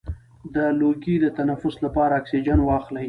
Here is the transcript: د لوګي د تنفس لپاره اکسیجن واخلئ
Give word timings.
د 0.55 0.57
لوګي 0.79 1.15
د 1.21 1.25
تنفس 1.37 1.75
لپاره 1.85 2.13
اکسیجن 2.21 2.59
واخلئ 2.63 2.99